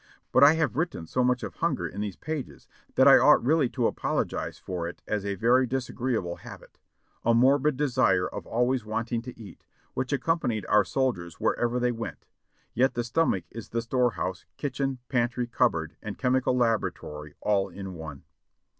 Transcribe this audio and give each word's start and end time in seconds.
But 0.31 0.43
I 0.43 0.53
have 0.53 0.75
written 0.77 1.05
so 1.05 1.23
much 1.23 1.43
of 1.43 1.57
hunger 1.57 1.87
in 1.87 2.01
these 2.01 2.15
pages 2.15 2.67
that 2.95 3.07
I 3.07 3.19
ought 3.19 3.45
really 3.45 3.69
to 3.69 3.85
apologize 3.85 4.57
for 4.57 4.87
it 4.87 5.03
as 5.07 5.23
a 5.23 5.35
very 5.35 5.67
disagreeable 5.67 6.37
habit,— 6.37 6.79
a 7.23 7.35
morbid 7.35 7.77
desire 7.77 8.27
of 8.27 8.47
always 8.47 8.83
wanting 8.83 9.21
to 9.21 9.39
eat, 9.39 9.63
which 9.93 10.11
accom 10.11 10.41
panied 10.41 10.63
our 10.67 10.83
soldiers 10.83 11.39
wherever 11.39 11.79
they 11.79 11.91
went; 11.91 12.25
yet 12.73 12.95
the 12.95 13.03
stomach 13.03 13.43
is 13.51 13.69
the 13.69 13.81
store 13.83 14.13
house, 14.13 14.43
kitchen, 14.57 14.97
pantry, 15.07 15.45
cupboard, 15.45 15.95
and 16.01 16.17
chemical 16.17 16.57
laboratory 16.57 17.35
all 17.41 17.69
in 17.69 17.93
one. 17.93 18.23